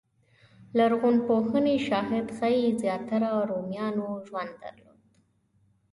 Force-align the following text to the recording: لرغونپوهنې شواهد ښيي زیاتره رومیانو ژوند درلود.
لرغونپوهنې 0.77 1.75
شواهد 1.87 2.27
ښيي 2.37 2.67
زیاتره 2.81 3.31
رومیانو 3.49 4.07
ژوند 4.27 4.53
درلود. 4.63 4.99